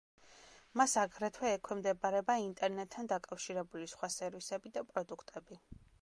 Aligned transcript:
მას 0.79 0.95
აგრეთვე 1.01 1.51
ექვემდებარება 1.57 2.37
ინტერნეტთან 2.45 3.11
დაკავშირებული 3.13 3.87
სხვა 3.93 4.13
სერვისები 4.17 4.77
და 4.79 4.89
პროდუქტები. 4.93 5.61